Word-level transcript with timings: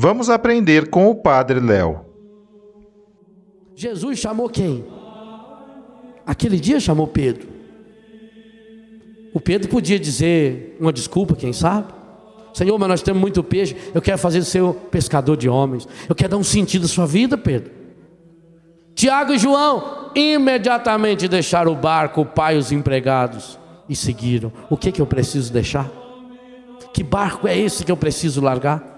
Vamos 0.00 0.30
aprender 0.30 0.90
com 0.90 1.10
o 1.10 1.14
Padre 1.16 1.58
Léo. 1.58 2.02
Jesus 3.74 4.20
chamou 4.20 4.48
quem? 4.48 4.84
Aquele 6.24 6.60
dia 6.60 6.78
chamou 6.78 7.08
Pedro. 7.08 7.48
O 9.34 9.40
Pedro 9.40 9.68
podia 9.68 9.98
dizer 9.98 10.76
uma 10.78 10.92
desculpa, 10.92 11.34
quem 11.34 11.52
sabe? 11.52 11.92
Senhor, 12.54 12.78
mas 12.78 12.88
nós 12.88 13.02
temos 13.02 13.20
muito 13.20 13.42
peixe, 13.42 13.76
eu 13.92 14.00
quero 14.00 14.18
fazer 14.18 14.38
o 14.38 14.44
seu 14.44 14.72
pescador 14.72 15.36
de 15.36 15.48
homens. 15.48 15.88
Eu 16.08 16.14
quero 16.14 16.30
dar 16.30 16.36
um 16.36 16.44
sentido 16.44 16.84
à 16.84 16.88
sua 16.88 17.04
vida, 17.04 17.36
Pedro. 17.36 17.72
Tiago 18.94 19.32
e 19.32 19.38
João 19.38 20.12
imediatamente 20.14 21.26
deixaram 21.26 21.72
o 21.72 21.76
barco, 21.76 22.20
o 22.20 22.26
pai 22.26 22.54
e 22.54 22.58
os 22.58 22.70
empregados 22.70 23.58
e 23.88 23.96
seguiram. 23.96 24.52
O 24.70 24.76
que, 24.76 24.92
que 24.92 25.02
eu 25.02 25.06
preciso 25.06 25.52
deixar? 25.52 25.90
Que 26.94 27.02
barco 27.02 27.48
é 27.48 27.58
esse 27.58 27.84
que 27.84 27.90
eu 27.90 27.96
preciso 27.96 28.40
largar? 28.40 28.97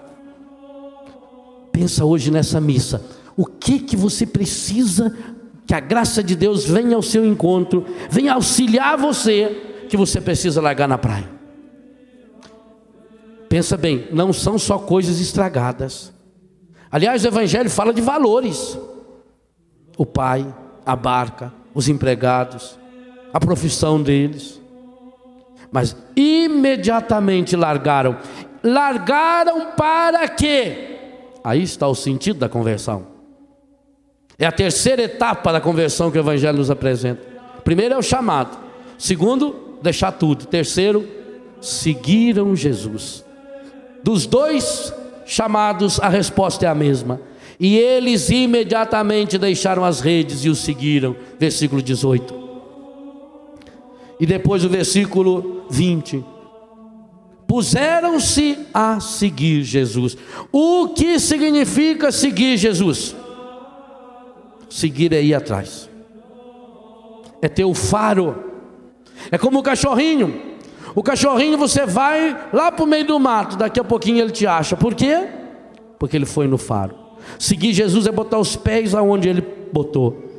Pensa 1.81 2.05
hoje 2.05 2.29
nessa 2.29 2.61
missa. 2.61 3.03
O 3.35 3.43
que 3.43 3.79
que 3.79 3.97
você 3.97 4.23
precisa 4.23 5.17
que 5.65 5.73
a 5.73 5.79
graça 5.79 6.21
de 6.21 6.35
Deus 6.35 6.63
venha 6.63 6.95
ao 6.95 7.01
seu 7.01 7.25
encontro, 7.25 7.83
venha 8.07 8.35
auxiliar 8.35 8.95
você 8.99 9.85
que 9.89 9.97
você 9.97 10.21
precisa 10.21 10.61
largar 10.61 10.87
na 10.87 10.99
praia. 10.99 11.27
Pensa 13.49 13.75
bem, 13.77 14.07
não 14.11 14.31
são 14.31 14.59
só 14.59 14.77
coisas 14.77 15.19
estragadas. 15.19 16.13
Aliás, 16.91 17.25
o 17.25 17.27
evangelho 17.29 17.69
fala 17.69 17.91
de 17.91 18.01
valores. 18.01 18.77
O 19.97 20.05
pai, 20.05 20.45
a 20.85 20.95
barca, 20.95 21.51
os 21.73 21.89
empregados, 21.89 22.77
a 23.33 23.39
profissão 23.39 24.03
deles. 24.03 24.61
Mas 25.71 25.95
imediatamente 26.15 27.55
largaram. 27.55 28.17
Largaram 28.63 29.71
para 29.71 30.27
quê? 30.29 30.89
Aí 31.43 31.63
está 31.63 31.87
o 31.87 31.95
sentido 31.95 32.39
da 32.39 32.49
conversão. 32.49 33.07
É 34.37 34.45
a 34.45 34.51
terceira 34.51 35.03
etapa 35.03 35.51
da 35.51 35.61
conversão 35.61 36.11
que 36.11 36.17
o 36.17 36.21
Evangelho 36.21 36.57
nos 36.57 36.71
apresenta. 36.71 37.21
Primeiro 37.63 37.95
é 37.95 37.97
o 37.97 38.01
chamado. 38.01 38.57
Segundo, 38.97 39.77
deixar 39.81 40.11
tudo. 40.11 40.45
Terceiro, 40.45 41.07
seguiram 41.61 42.55
Jesus. 42.55 43.23
Dos 44.03 44.25
dois 44.25 44.93
chamados, 45.25 45.99
a 45.99 46.09
resposta 46.09 46.65
é 46.65 46.69
a 46.69 46.75
mesma. 46.75 47.21
E 47.59 47.77
eles 47.77 48.29
imediatamente 48.29 49.37
deixaram 49.37 49.85
as 49.85 49.99
redes 49.99 50.43
e 50.43 50.49
o 50.49 50.55
seguiram. 50.55 51.15
Versículo 51.39 51.81
18. 51.81 52.41
E 54.19 54.25
depois 54.25 54.63
o 54.63 54.69
versículo 54.69 55.65
20 55.69 56.23
puseram-se 57.51 58.59
a 58.73 59.01
seguir 59.01 59.61
Jesus. 59.63 60.15
O 60.53 60.87
que 60.95 61.19
significa 61.19 62.09
seguir 62.09 62.55
Jesus? 62.55 63.13
Seguir 64.69 65.11
é 65.11 65.21
ir 65.21 65.33
atrás, 65.33 65.89
é 67.41 67.49
ter 67.49 67.65
o 67.65 67.73
faro, 67.73 68.41
é 69.29 69.37
como 69.37 69.59
o 69.59 69.63
cachorrinho. 69.63 70.41
O 70.95 71.03
cachorrinho 71.03 71.57
você 71.57 71.85
vai 71.85 72.41
lá 72.53 72.71
para 72.71 72.85
o 72.85 72.87
meio 72.87 73.05
do 73.05 73.19
mato, 73.19 73.57
daqui 73.57 73.81
a 73.81 73.83
pouquinho 73.83 74.19
ele 74.19 74.31
te 74.31 74.47
acha. 74.47 74.77
Por 74.77 74.95
quê? 74.95 75.27
Porque 75.99 76.15
ele 76.15 76.25
foi 76.25 76.47
no 76.47 76.57
faro. 76.57 76.95
Seguir 77.37 77.73
Jesus 77.73 78.07
é 78.07 78.13
botar 78.13 78.39
os 78.39 78.55
pés 78.55 78.95
aonde 78.95 79.27
ele 79.27 79.43
botou 79.73 80.30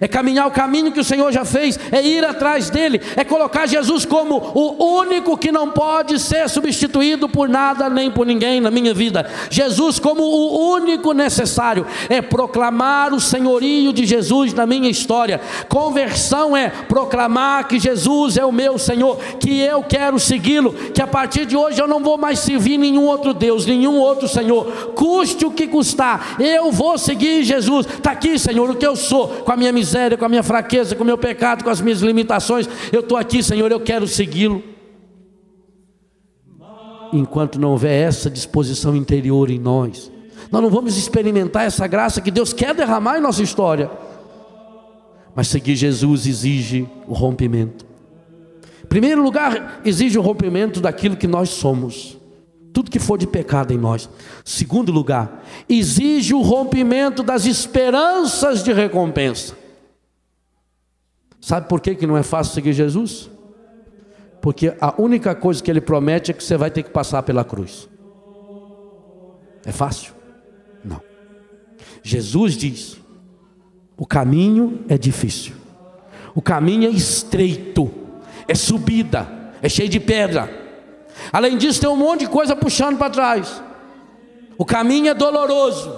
é 0.00 0.08
caminhar 0.08 0.46
o 0.46 0.50
caminho 0.50 0.92
que 0.92 1.00
o 1.00 1.04
Senhor 1.04 1.32
já 1.32 1.44
fez, 1.44 1.78
é 1.92 2.02
ir 2.02 2.24
atrás 2.24 2.70
dele, 2.70 3.00
é 3.16 3.24
colocar 3.24 3.66
Jesus 3.66 4.04
como 4.04 4.36
o 4.54 4.98
único 4.98 5.36
que 5.36 5.52
não 5.52 5.70
pode 5.70 6.18
ser 6.18 6.48
substituído 6.48 7.28
por 7.28 7.48
nada 7.48 7.88
nem 7.88 8.10
por 8.10 8.26
ninguém 8.26 8.60
na 8.60 8.70
minha 8.70 8.94
vida. 8.94 9.28
Jesus 9.50 9.98
como 9.98 10.22
o 10.22 10.72
único 10.72 11.12
necessário, 11.12 11.86
é 12.08 12.22
proclamar 12.22 13.12
o 13.12 13.20
senhorio 13.20 13.92
de 13.92 14.06
Jesus 14.06 14.54
na 14.54 14.66
minha 14.66 14.88
história. 14.88 15.40
Conversão 15.68 16.56
é 16.56 16.68
proclamar 16.68 17.66
que 17.68 17.78
Jesus 17.78 18.36
é 18.36 18.44
o 18.44 18.52
meu 18.52 18.78
Senhor, 18.78 19.18
que 19.38 19.60
eu 19.60 19.82
quero 19.82 20.18
segui-lo, 20.18 20.72
que 20.72 21.02
a 21.02 21.06
partir 21.06 21.46
de 21.46 21.56
hoje 21.56 21.80
eu 21.80 21.88
não 21.88 22.00
vou 22.00 22.18
mais 22.18 22.38
servir 22.38 22.78
nenhum 22.78 23.06
outro 23.06 23.34
Deus, 23.34 23.66
nenhum 23.66 23.98
outro 23.98 24.28
Senhor, 24.28 24.92
custe 24.94 25.44
o 25.44 25.50
que 25.50 25.66
custar, 25.66 26.36
eu 26.38 26.70
vou 26.70 26.98
seguir 26.98 27.42
Jesus. 27.42 27.86
Está 27.86 28.12
aqui, 28.12 28.38
Senhor, 28.38 28.70
o 28.70 28.74
que 28.74 28.86
eu 28.86 28.96
sou, 28.96 29.28
com 29.28 29.52
a 29.52 29.56
minha 29.56 29.72
miséria, 29.78 30.16
com 30.16 30.24
a 30.24 30.28
minha 30.28 30.42
fraqueza, 30.42 30.94
com 30.94 31.02
o 31.02 31.06
meu 31.06 31.16
pecado, 31.16 31.62
com 31.62 31.70
as 31.70 31.80
minhas 31.80 32.00
limitações. 32.00 32.68
Eu 32.92 33.00
estou 33.00 33.16
aqui, 33.16 33.42
Senhor, 33.42 33.70
eu 33.70 33.80
quero 33.80 34.06
segui-lo. 34.06 34.62
Enquanto 37.12 37.58
não 37.58 37.70
houver 37.70 38.06
essa 38.06 38.28
disposição 38.28 38.94
interior 38.94 39.50
em 39.50 39.58
nós, 39.58 40.10
nós 40.50 40.62
não 40.62 40.68
vamos 40.68 40.96
experimentar 40.98 41.64
essa 41.64 41.86
graça 41.86 42.20
que 42.20 42.30
Deus 42.30 42.52
quer 42.52 42.74
derramar 42.74 43.18
em 43.18 43.22
nossa 43.22 43.42
história. 43.42 43.90
Mas 45.34 45.48
seguir 45.48 45.76
Jesus 45.76 46.26
exige 46.26 46.86
o 47.06 47.14
rompimento. 47.14 47.86
Em 48.84 48.86
primeiro 48.88 49.22
lugar, 49.22 49.80
exige 49.84 50.18
o 50.18 50.22
rompimento 50.22 50.80
daquilo 50.80 51.16
que 51.16 51.26
nós 51.26 51.50
somos 51.50 52.18
tudo 52.78 52.92
que 52.92 53.00
for 53.00 53.18
de 53.18 53.26
pecado 53.26 53.72
em 53.72 53.76
nós. 53.76 54.08
Segundo 54.44 54.92
lugar, 54.92 55.44
exige 55.68 56.32
o 56.32 56.42
rompimento 56.42 57.24
das 57.24 57.44
esperanças 57.44 58.62
de 58.62 58.72
recompensa. 58.72 59.57
Sabe 61.40 61.68
por 61.68 61.80
que, 61.80 61.94
que 61.94 62.06
não 62.06 62.16
é 62.16 62.22
fácil 62.22 62.54
seguir 62.54 62.72
Jesus? 62.72 63.30
Porque 64.40 64.74
a 64.80 64.94
única 65.00 65.34
coisa 65.34 65.62
que 65.62 65.70
ele 65.70 65.80
promete 65.80 66.30
é 66.30 66.34
que 66.34 66.42
você 66.42 66.56
vai 66.56 66.70
ter 66.70 66.82
que 66.82 66.90
passar 66.90 67.22
pela 67.22 67.44
cruz. 67.44 67.88
É 69.64 69.72
fácil? 69.72 70.12
Não. 70.84 71.00
Jesus 72.02 72.54
diz: 72.54 72.96
o 73.96 74.06
caminho 74.06 74.84
é 74.88 74.96
difícil, 74.96 75.54
o 76.34 76.40
caminho 76.40 76.88
é 76.88 76.90
estreito, 76.92 77.90
é 78.46 78.54
subida, 78.54 79.28
é 79.60 79.68
cheio 79.68 79.88
de 79.88 80.00
pedra. 80.00 80.48
Além 81.32 81.58
disso, 81.58 81.80
tem 81.80 81.90
um 81.90 81.96
monte 81.96 82.20
de 82.20 82.28
coisa 82.28 82.54
puxando 82.54 82.96
para 82.96 83.10
trás. 83.10 83.62
O 84.56 84.64
caminho 84.64 85.08
é 85.08 85.14
doloroso, 85.14 85.92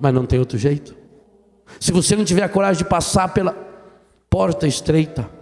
mas 0.00 0.14
não 0.14 0.26
tem 0.26 0.38
outro 0.38 0.58
jeito. 0.58 0.94
Se 1.80 1.90
você 1.90 2.14
não 2.14 2.24
tiver 2.24 2.42
a 2.42 2.48
coragem 2.48 2.82
de 2.82 2.88
passar 2.88 3.32
pela 3.32 3.67
porta 4.38 4.68
estreita. 4.68 5.37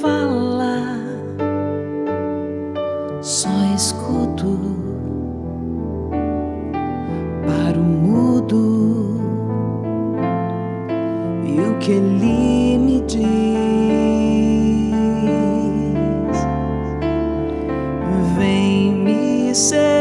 Fala, 0.00 0.98
só 3.20 3.50
escuto 3.74 4.58
para 7.46 7.78
o 7.78 7.82
mudo 7.82 9.20
e 11.44 11.60
o 11.60 11.78
que 11.78 11.92
ele 11.92 12.78
me 12.78 13.00
diz. 13.02 13.22
Vem 18.36 18.94
me 18.94 19.54
seguir, 19.54 19.91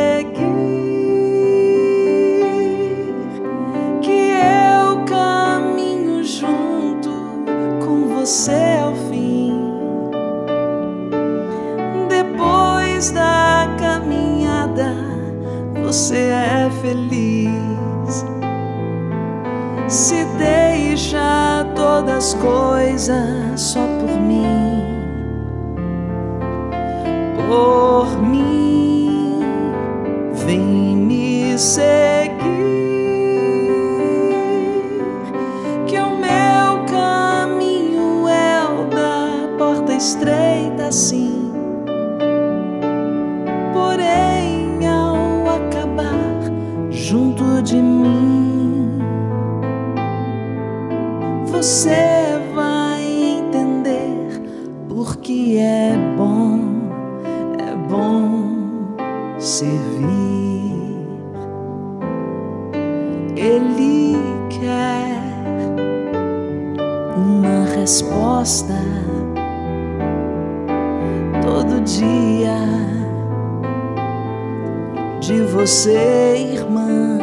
servir. 59.42 61.02
Ele 63.36 64.16
quer 64.50 65.20
uma 67.18 67.66
resposta 67.76 68.76
todo 71.42 71.82
dia 71.82 72.56
de 75.20 75.42
você, 75.42 76.36
irmã. 76.54 77.21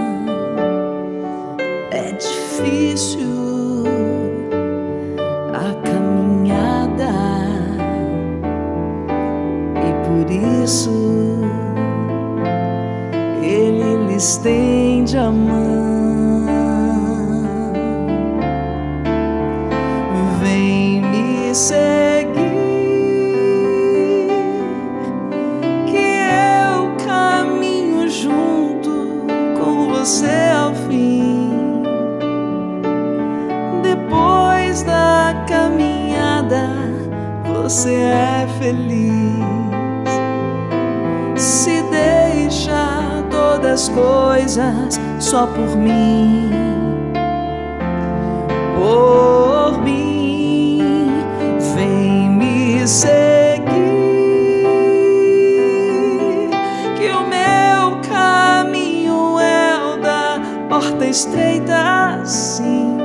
Estreita, 61.08 62.22
sim. 62.24 62.98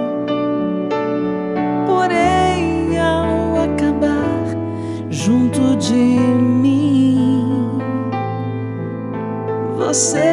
Porém, 1.87 2.99
ao 2.99 3.63
acabar 3.63 4.43
junto 5.09 5.75
de 5.77 5.93
mim, 5.93 7.79
você 9.77 10.32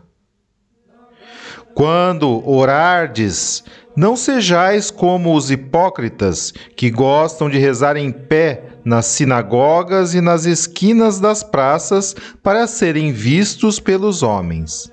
Quando 1.73 2.47
orardes, 2.47 3.63
Não 3.95 4.15
sejais 4.15 4.89
como 4.89 5.35
os 5.35 5.51
hipócritas, 5.51 6.53
que 6.77 6.89
gostam 6.89 7.49
de 7.49 7.57
rezar 7.57 7.97
em 7.97 8.09
pé 8.09 8.69
nas 8.85 9.05
sinagogas 9.05 10.13
e 10.13 10.21
nas 10.21 10.45
esquinas 10.45 11.19
das 11.19 11.43
praças 11.43 12.15
para 12.41 12.67
serem 12.67 13.11
vistos 13.11 13.79
pelos 13.79 14.23
homens. 14.23 14.91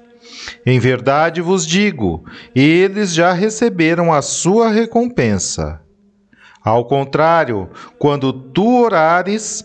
Em 0.66 0.80
verdade 0.80 1.40
vos 1.40 1.64
digo, 1.64 2.24
eles 2.54 3.14
já 3.14 3.32
receberam 3.32 4.12
a 4.12 4.20
sua 4.20 4.68
recompensa. 4.68 5.80
Ao 6.64 6.84
contrário, 6.84 7.70
quando 7.98 8.32
tu 8.32 8.82
orares, 8.82 9.64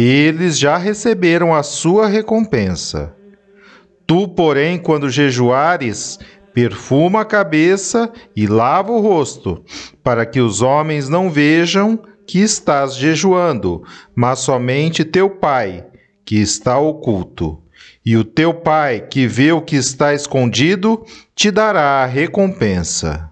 eles 0.00 0.58
já 0.58 0.76
receberam 0.76 1.54
a 1.54 1.62
sua 1.62 2.06
recompensa. 2.06 3.14
Tu, 4.06 4.28
porém, 4.28 4.78
quando 4.78 5.10
jejuares, 5.10 6.18
perfuma 6.54 7.22
a 7.22 7.24
cabeça 7.24 8.12
e 8.34 8.46
lava 8.46 8.92
o 8.92 9.00
rosto, 9.00 9.62
para 10.02 10.24
que 10.24 10.40
os 10.40 10.62
homens 10.62 11.08
não 11.08 11.30
vejam 11.30 11.98
que 12.26 12.38
estás 12.38 12.94
jejuando, 12.96 13.82
mas 14.14 14.40
somente 14.40 15.04
teu 15.04 15.30
Pai, 15.30 15.86
que 16.24 16.36
está 16.36 16.78
oculto. 16.78 17.62
E 18.04 18.16
o 18.16 18.24
teu 18.24 18.54
Pai, 18.54 19.00
que 19.00 19.26
vê 19.26 19.52
o 19.52 19.60
que 19.60 19.76
está 19.76 20.14
escondido, 20.14 21.04
te 21.34 21.50
dará 21.50 22.02
a 22.02 22.06
recompensa. 22.06 23.30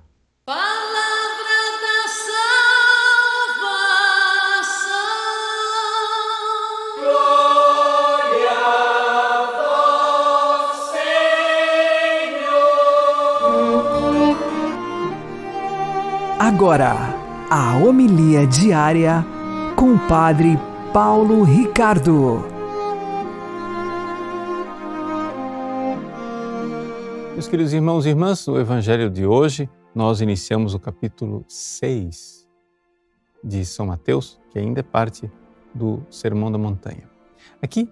Agora, 16.56 16.94
a 17.50 17.76
homilia 17.76 18.46
diária 18.46 19.22
com 19.76 19.92
o 19.92 20.08
Padre 20.08 20.58
Paulo 20.90 21.42
Ricardo. 21.42 22.42
Meus 27.34 27.46
queridos 27.46 27.74
irmãos 27.74 28.06
e 28.06 28.08
irmãs, 28.08 28.46
no 28.46 28.58
Evangelho 28.58 29.10
de 29.10 29.26
hoje, 29.26 29.68
nós 29.94 30.22
iniciamos 30.22 30.72
o 30.72 30.78
capítulo 30.78 31.44
6 31.46 32.48
de 33.44 33.62
São 33.66 33.84
Mateus, 33.84 34.40
que 34.50 34.58
ainda 34.58 34.80
é 34.80 34.82
parte 34.82 35.30
do 35.74 36.06
Sermão 36.08 36.50
da 36.50 36.56
Montanha. 36.56 37.06
Aqui, 37.60 37.86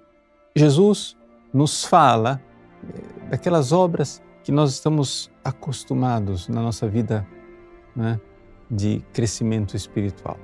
Jesus 0.57 1.19
nos 1.53 1.85
fala 1.85 2.41
eh, 2.83 3.29
daquelas 3.29 3.73
obras 3.73 4.23
que 4.43 4.51
nós 4.51 4.73
estamos 4.73 5.31
acostumados 5.45 6.49
na 6.49 6.63
nossa 6.63 6.89
vida 6.89 7.29
né, 7.95 8.19
de 8.75 9.01
crescimento 9.13 9.77
espiritual. 9.77 10.39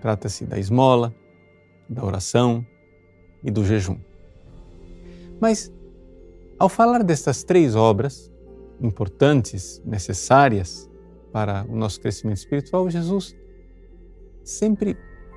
Trata-se 0.00 0.44
da 0.44 0.58
esmola, 0.58 1.14
da 1.88 2.04
oração 2.04 2.64
e 3.42 3.50
do 3.50 3.64
jejum. 3.64 3.98
Mas 5.40 5.72
ao 6.58 6.68
falar 6.68 7.02
destas 7.02 7.42
três 7.42 7.74
obras 7.74 8.32
importantes, 8.80 9.82
necessárias 9.84 10.88
para 11.32 11.64
o 11.68 11.76
nosso 11.76 12.00
crescimento 12.00 12.38
espiritual, 12.38 12.88
Jesus 12.88 13.34
sempre 14.44 14.96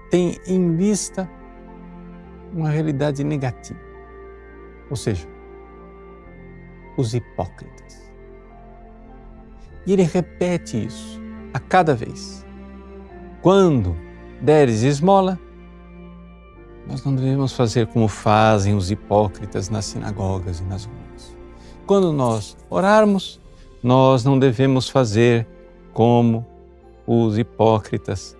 tem 0.10 0.38
em 0.48 0.76
vista 0.76 1.30
uma 2.54 2.70
realidade 2.70 3.24
negativa. 3.24 3.80
Ou 4.90 4.96
seja, 4.96 5.28
os 6.98 7.14
hipócritas. 7.14 8.12
E 9.86 9.94
ele 9.94 10.04
repete 10.04 10.86
isso 10.86 11.25
a 11.56 11.60
cada 11.60 11.96
vez. 11.96 12.46
Quando 13.42 13.96
deres 14.42 14.84
esmola, 14.84 15.40
nós 16.86 17.02
não 17.06 17.16
devemos 17.16 17.54
fazer 17.54 17.88
como 17.88 18.10
fazem 18.10 18.76
os 18.76 18.92
hipócritas 18.92 19.70
nas 19.70 19.86
sinagogas 19.86 20.60
e 20.60 20.64
nas 20.66 20.84
ruas. 20.84 21.38
Quando 21.88 22.12
nós 22.12 22.58
orarmos, 22.70 23.40
nós 23.82 24.26
não 24.26 24.38
devemos 24.38 24.90
fazer 24.90 25.48
como 25.94 26.46
os 27.08 27.38
hipócritas 27.38 28.36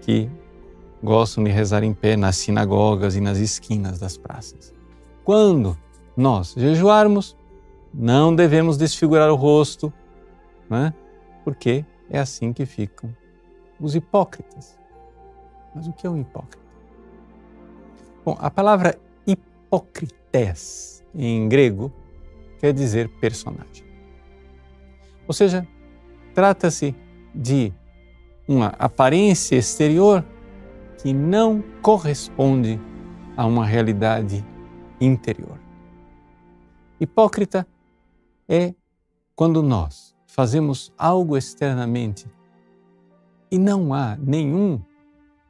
que 0.00 0.28
gostam 1.00 1.44
de 1.44 1.50
rezar 1.52 1.84
em 1.84 1.94
pé 1.94 2.16
nas 2.16 2.34
sinagogas 2.34 3.14
e 3.14 3.20
nas 3.20 3.38
esquinas 3.38 4.00
das 4.00 4.16
praças. 4.16 4.74
Quando 5.22 5.78
nós 6.16 6.52
jejuarmos, 6.56 7.36
não 7.94 8.34
devemos 8.34 8.76
desfigurar 8.76 9.30
o 9.30 9.36
rosto, 9.36 9.92
né? 10.68 10.92
porque 11.44 11.84
é 12.10 12.18
assim 12.18 12.52
que 12.52 12.66
ficam 12.66 13.14
os 13.80 13.94
hipócritas. 13.94 14.78
Mas 15.74 15.86
o 15.86 15.92
que 15.92 16.06
é 16.06 16.10
um 16.10 16.20
hipócrita? 16.20 16.58
Bom, 18.24 18.36
a 18.38 18.50
palavra 18.50 18.98
hipócrites 19.26 21.02
em 21.14 21.48
grego 21.48 21.92
quer 22.58 22.72
dizer 22.72 23.08
personagem. 23.20 23.86
Ou 25.26 25.32
seja, 25.32 25.66
trata-se 26.34 26.94
de 27.34 27.72
uma 28.46 28.68
aparência 28.78 29.56
exterior 29.56 30.24
que 30.98 31.12
não 31.12 31.62
corresponde 31.80 32.78
a 33.36 33.46
uma 33.46 33.64
realidade 33.64 34.44
interior. 35.00 35.58
Hipócrita 37.00 37.66
é 38.48 38.74
quando 39.34 39.62
nós 39.62 40.09
fazemos 40.30 40.92
algo 40.96 41.36
externamente 41.36 42.26
e 43.50 43.58
não 43.58 43.92
há 43.92 44.16
nenhum 44.16 44.80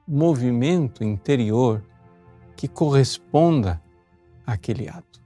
movimento 0.08 1.04
interior 1.04 1.84
que 2.56 2.66
corresponda 2.66 3.80
àquele 4.46 4.88
ato. 4.88 5.20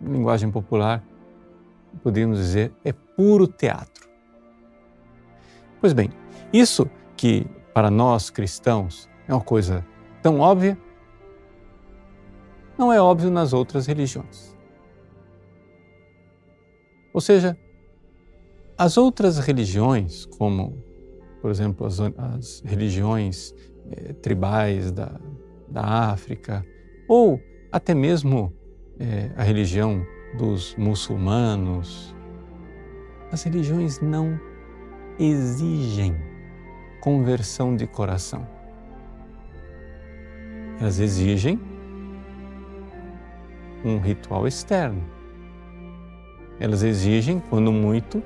Em 0.00 0.10
linguagem 0.10 0.50
popular, 0.50 1.04
poderíamos 2.02 2.38
dizer, 2.38 2.72
é 2.82 2.92
puro 2.92 3.46
teatro. 3.46 4.08
Pois 5.82 5.92
bem, 5.92 6.08
isso 6.52 6.88
que 7.14 7.46
para 7.74 7.90
nós 7.90 8.30
cristãos 8.30 9.06
é 9.28 9.34
uma 9.34 9.44
coisa 9.44 9.86
tão 10.22 10.40
óbvia, 10.40 10.78
não 12.78 12.90
é 12.90 12.98
óbvio 12.98 13.30
nas 13.30 13.52
outras 13.52 13.86
religiões. 13.86 14.49
Ou 17.12 17.20
seja, 17.20 17.58
as 18.78 18.96
outras 18.96 19.38
religiões, 19.38 20.24
como, 20.26 20.82
por 21.42 21.50
exemplo, 21.50 21.86
as, 21.86 22.00
as 22.00 22.62
religiões 22.64 23.54
eh, 23.90 24.12
tribais 24.14 24.90
da, 24.90 25.20
da 25.68 25.82
África, 25.82 26.64
ou 27.08 27.40
até 27.72 27.94
mesmo 27.94 28.52
eh, 28.98 29.30
a 29.36 29.42
religião 29.42 30.06
dos 30.38 30.74
muçulmanos, 30.76 32.14
as 33.32 33.42
religiões 33.42 34.00
não 34.00 34.40
exigem 35.18 36.16
conversão 37.00 37.76
de 37.76 37.86
coração. 37.86 38.46
Elas 40.80 40.98
exigem 40.98 41.60
um 43.84 43.98
ritual 43.98 44.46
externo. 44.46 45.19
Elas 46.60 46.82
exigem, 46.82 47.42
quando 47.50 47.72
muito, 47.72 48.22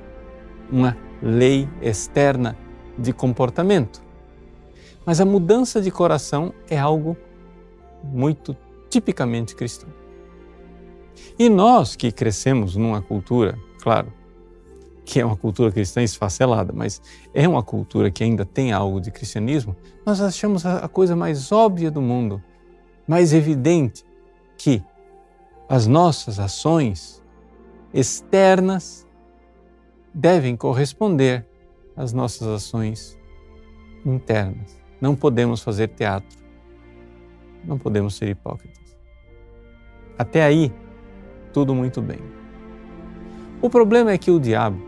uma 0.70 0.96
lei 1.22 1.68
externa 1.80 2.58
de 2.98 3.12
comportamento. 3.12 4.02
Mas 5.06 5.20
a 5.20 5.24
mudança 5.24 5.80
de 5.80 5.90
coração 5.90 6.52
é 6.68 6.78
algo 6.78 7.16
muito 8.02 8.56
tipicamente 8.90 9.54
cristão. 9.54 9.88
E 11.38 11.48
nós 11.48 11.94
que 11.94 12.10
crescemos 12.10 12.76
numa 12.76 13.00
cultura, 13.00 13.58
claro, 13.80 14.12
que 15.04 15.20
é 15.20 15.24
uma 15.24 15.36
cultura 15.36 15.70
cristã 15.70 16.02
esfacelada, 16.02 16.72
mas 16.72 17.00
é 17.32 17.46
uma 17.46 17.62
cultura 17.62 18.10
que 18.10 18.24
ainda 18.24 18.44
tem 18.44 18.72
algo 18.72 19.00
de 19.00 19.10
cristianismo, 19.10 19.76
nós 20.04 20.20
achamos 20.20 20.64
a 20.64 20.88
coisa 20.88 21.14
mais 21.14 21.52
óbvia 21.52 21.90
do 21.90 22.00
mundo, 22.00 22.42
mais 23.06 23.32
evidente, 23.32 24.04
que 24.56 24.82
as 25.68 25.86
nossas 25.86 26.38
ações 26.38 27.22
externas 27.94 29.06
devem 30.12 30.56
corresponder 30.56 31.46
as 31.96 32.12
nossas 32.12 32.46
ações 32.48 33.16
internas. 34.04 34.76
Não 35.00 35.14
podemos 35.14 35.62
fazer 35.62 35.88
teatro. 35.88 36.36
Não 37.64 37.78
podemos 37.78 38.16
ser 38.16 38.28
hipócritas. 38.28 38.98
Até 40.18 40.42
aí, 40.42 40.72
tudo 41.52 41.74
muito 41.74 42.02
bem. 42.02 42.18
O 43.62 43.70
problema 43.70 44.10
é 44.10 44.18
que 44.18 44.30
o 44.30 44.40
diabo, 44.40 44.82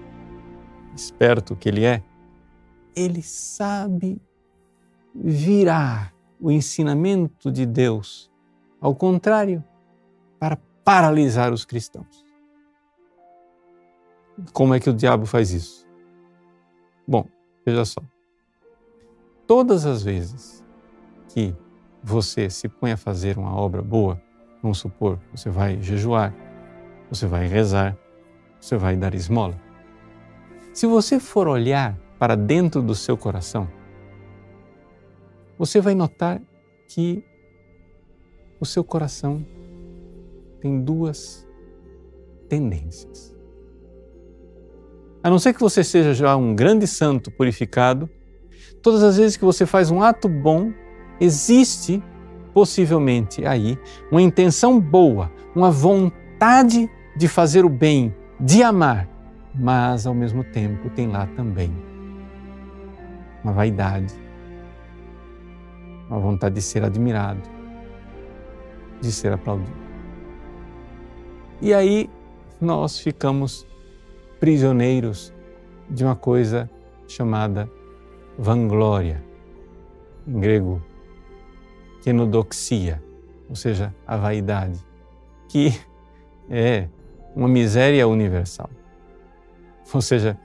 esperto 0.95 1.57
que 1.57 1.69
ele 1.69 1.85
é, 1.85 2.03
ele 2.95 3.23
sabe 3.23 4.21
virar 5.15 6.13
o 6.39 6.51
ensinamento 6.51 7.51
de 7.51 7.65
Deus 7.65 8.31
ao 8.81 8.95
contrário, 8.95 9.65
para 10.39 10.59
paralisar 10.85 11.53
os 11.53 11.65
cristãos. 11.65 12.26
Como 14.53 14.75
é 14.75 14.81
que 14.81 14.91
o 14.91 14.95
diabo 14.95 15.25
faz 15.27 15.51
isso? 15.51 15.87
Bom, 17.07 17.27
veja 17.65 17.85
só. 17.85 18.03
Todas 19.47 19.87
as 19.87 20.03
vezes 20.03 20.65
que 21.29 21.55
você 22.03 22.51
se 22.51 22.69
põe 22.69 22.93
a 22.93 22.97
fazer 22.97 23.39
uma 23.39 23.55
obra 23.55 23.81
boa, 23.81 24.21
vamos 24.63 24.79
supor, 24.79 25.19
você 25.33 25.49
vai 25.49 25.81
jejuar, 25.81 26.35
você 27.09 27.27
vai 27.27 27.47
rezar, 27.47 27.97
você 28.61 28.77
vai 28.77 28.97
dar 28.97 29.15
esmola. 29.15 29.57
Se 30.73 30.87
você 30.87 31.21
for 31.21 31.49
olhar 31.49 31.97
para 32.19 32.37
dentro 32.37 32.83
do 32.83 32.95
seu 32.95 33.17
coração, 33.17 33.69
você 35.59 35.81
vai 35.81 35.95
notar 35.95 36.43
que 36.89 37.25
o 38.61 38.67
seu 38.67 38.85
coração 38.85 39.45
tem 40.61 40.83
duas 40.83 41.47
tendências. 42.49 43.36
A 45.27 45.29
não 45.29 45.41
ser 45.41 45.53
que 45.53 45.59
você 45.59 45.83
seja 45.83 46.15
já 46.15 46.37
um 46.37 46.55
grande 46.55 46.87
santo 46.87 47.33
purificado, 47.33 48.09
todas 48.81 49.03
as 49.03 49.17
vezes 49.17 49.37
que 49.37 49.45
você 49.45 49.67
faz 49.67 49.91
um 49.91 50.01
ato 50.01 50.29
bom, 50.29 50.73
existe 51.21 52.01
possivelmente 52.55 53.45
aí 53.45 53.77
uma 54.09 54.23
intenção 54.23 54.79
boa, 54.79 55.29
uma 55.53 55.69
vontade 55.69 56.89
de 57.17 57.27
fazer 57.27 57.65
o 57.65 57.69
bem, 57.69 58.15
de 58.39 58.63
amar, 58.63 59.09
mas 59.53 60.07
ao 60.07 60.15
mesmo 60.15 60.45
tempo 60.45 60.89
tem 60.91 61.09
lá 61.09 61.27
também 61.35 61.75
uma 63.43 63.53
vaidade, 63.53 64.15
uma 66.09 66.21
vontade 66.21 66.55
de 66.55 66.63
ser 66.63 66.85
admirado, 66.85 67.43
de 69.01 69.11
ser 69.11 69.33
aplaudido. 69.33 69.77
E 71.61 71.75
aí 71.75 72.09
nós 72.61 72.97
ficamos 72.97 73.67
prisioneiros 74.39 75.33
de 75.89 76.05
uma 76.05 76.17
coisa 76.17 76.69
chamada 77.07 77.71
vanglória, 78.39 79.23
em 80.27 80.41
grego, 80.41 80.83
kenodoxia, 82.03 83.03
ou 83.49 83.55
seja, 83.55 83.95
a 84.07 84.17
vaidade, 84.17 84.79
que 85.49 85.79
é 86.51 86.89
uma 87.35 87.49
miséria 87.49 88.07
universal. 88.07 88.71
Ou 89.93 90.03
seja, 90.03 90.39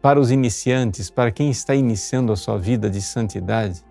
para 0.00 0.20
os 0.20 0.30
iniciantes, 0.30 1.10
para 1.10 1.30
quem 1.30 1.50
está 1.50 1.74
iniciando 1.74 2.32
a 2.32 2.36
sua 2.36 2.56
vida 2.56 2.88
de 2.88 3.02
santidade, 3.02 3.84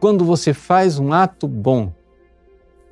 quando 0.00 0.24
você 0.24 0.52
faz 0.52 0.98
um 0.98 1.12
ato 1.12 1.46
bom, 1.46 1.92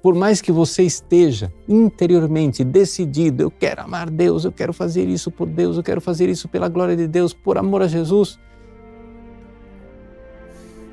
por 0.02 0.14
mais 0.14 0.40
que 0.40 0.50
você 0.50 0.82
esteja 0.82 1.52
interiormente 1.68 2.64
decidido, 2.64 3.44
eu 3.44 3.50
quero 3.50 3.82
amar 3.82 4.11
Deus, 4.11 4.44
eu 4.44 4.52
quero 4.52 4.73
fazer 4.73 5.09
isso 5.09 5.30
por 5.30 5.47
Deus, 5.47 5.76
eu 5.76 5.82
quero 5.82 6.00
fazer 6.00 6.28
isso 6.28 6.49
pela 6.49 6.68
glória 6.68 6.97
de 6.97 7.06
Deus, 7.06 7.32
por 7.32 7.56
amor 7.56 7.82
a 7.82 7.87
Jesus, 7.87 8.38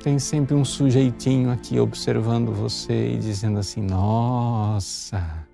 tem 0.02 0.18
sempre 0.18 0.54
um 0.54 0.64
sujeitinho 0.64 1.50
aqui 1.50 1.78
observando 1.78 2.52
você 2.52 3.12
e 3.12 3.18
dizendo 3.18 3.58
assim: 3.58 3.82
Nossa, 3.82 5.46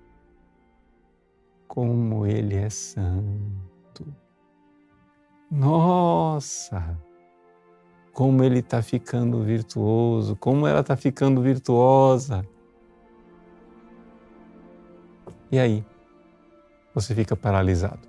como 1.67 2.25
ele 2.25 2.55
é 2.55 2.69
santo. 2.69 4.07
Nossa, 5.51 6.97
como 8.13 8.41
ele 8.41 8.59
está 8.59 8.81
ficando 8.81 9.43
virtuoso, 9.43 10.35
como 10.37 10.65
ela 10.65 10.79
está 10.79 10.95
ficando 10.95 11.41
virtuosa. 11.41 12.47
E 15.51 15.59
aí, 15.59 15.85
você 16.93 17.13
fica 17.15 17.35
paralisado. 17.35 18.07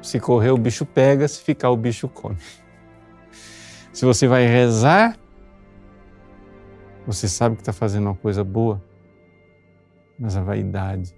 Se 0.00 0.18
correr, 0.18 0.50
o 0.50 0.58
bicho 0.58 0.84
pega, 0.84 1.26
se 1.28 1.42
ficar, 1.42 1.70
o 1.70 1.76
bicho 1.76 2.08
come. 2.08 2.36
Se 3.92 4.06
você 4.06 4.26
vai 4.26 4.46
rezar, 4.46 5.18
você 7.06 7.28
sabe 7.28 7.56
que 7.56 7.62
está 7.62 7.72
fazendo 7.72 8.06
uma 8.06 8.14
coisa 8.14 8.42
boa, 8.42 8.82
mas 10.18 10.36
a 10.36 10.42
vaidade 10.42 11.14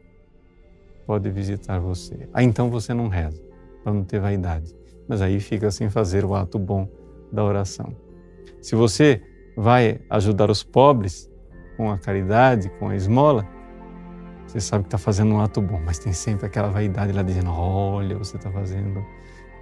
pode 1.06 1.30
visitar 1.30 1.78
você. 1.78 2.28
Aí 2.32 2.44
então 2.44 2.70
você 2.70 2.92
não 2.92 3.08
reza, 3.08 3.40
para 3.82 3.92
não 3.92 4.02
ter 4.02 4.18
vaidade. 4.18 4.74
Mas 5.06 5.22
aí 5.22 5.38
fica 5.38 5.70
sem 5.70 5.88
fazer 5.88 6.24
o 6.24 6.34
ato 6.34 6.58
bom 6.58 6.88
da 7.30 7.44
oração. 7.44 7.94
Se 8.60 8.74
você 8.74 9.22
vai 9.56 10.00
ajudar 10.10 10.50
os 10.50 10.62
pobres 10.62 11.30
com 11.76 11.90
a 11.90 11.98
caridade, 11.98 12.70
com 12.78 12.88
a 12.88 12.96
esmola, 12.96 13.46
você 14.54 14.60
sabe 14.60 14.84
que 14.84 14.86
está 14.86 14.98
fazendo 14.98 15.34
um 15.34 15.40
ato 15.40 15.60
bom, 15.60 15.80
mas 15.84 15.98
tem 15.98 16.12
sempre 16.12 16.46
aquela 16.46 16.68
vaidade 16.68 17.10
lá 17.12 17.22
dizendo: 17.22 17.50
olha, 17.50 18.16
você 18.16 18.36
está 18.36 18.52
fazendo 18.52 19.04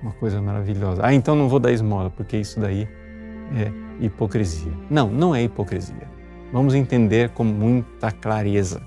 uma 0.02 0.12
coisa 0.12 0.40
maravilhosa. 0.42 1.00
Ah, 1.02 1.14
então 1.14 1.34
não 1.34 1.48
vou 1.48 1.58
dar 1.58 1.72
esmola, 1.72 2.10
porque 2.10 2.36
isso 2.36 2.60
daí 2.60 2.86
é 3.56 3.72
hipocrisia. 4.04 4.72
Não, 4.90 5.08
não 5.08 5.34
é 5.34 5.42
hipocrisia. 5.42 6.10
Vamos 6.52 6.74
entender 6.74 7.30
com 7.30 7.42
muita 7.42 8.12
clareza. 8.12 8.82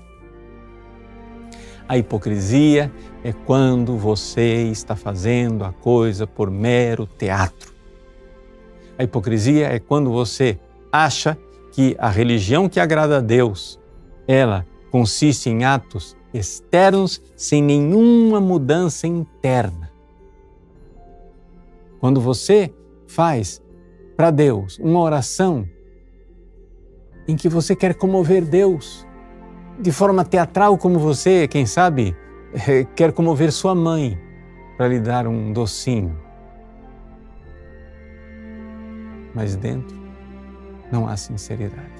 A 1.88 1.98
hipocrisia 1.98 2.92
é 3.24 3.32
quando 3.32 3.98
você 3.98 4.62
está 4.70 4.94
fazendo 4.94 5.64
a 5.64 5.72
coisa 5.72 6.24
por 6.24 6.52
mero 6.52 7.04
teatro. 7.04 7.74
A 8.96 9.02
hipocrisia 9.02 9.72
é 9.72 9.80
quando 9.80 10.12
você 10.12 10.56
acha 10.92 11.36
que 11.72 11.96
a 11.98 12.08
religião 12.08 12.68
que 12.68 12.78
agrada 12.78 13.18
a 13.18 13.20
Deus, 13.20 13.80
ela 14.28 14.64
consiste 14.96 15.50
em 15.50 15.62
atos 15.62 16.16
externos 16.32 17.20
sem 17.36 17.62
nenhuma 17.62 18.40
mudança 18.40 19.06
interna. 19.06 19.92
Quando 22.00 22.18
você 22.18 22.72
faz 23.06 23.62
para 24.16 24.30
Deus 24.30 24.78
uma 24.78 24.98
oração 25.00 25.68
em 27.28 27.36
que 27.36 27.46
você 27.46 27.76
quer 27.76 27.94
comover 27.94 28.42
Deus 28.42 29.06
de 29.78 29.92
forma 29.92 30.24
teatral, 30.24 30.78
como 30.78 30.98
você, 30.98 31.46
quem 31.46 31.66
sabe, 31.66 32.16
quer 32.96 33.12
comover 33.12 33.52
sua 33.52 33.74
mãe 33.74 34.18
para 34.78 34.88
lhe 34.88 34.98
dar 34.98 35.26
um 35.26 35.52
docinho. 35.52 36.18
Mas 39.34 39.56
dentro 39.56 39.94
não 40.90 41.06
há 41.06 41.18
sinceridade. 41.18 41.95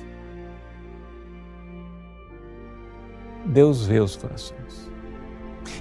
Deus 3.47 3.87
vê 3.87 4.01
os 4.01 4.17
corações. 4.17 4.91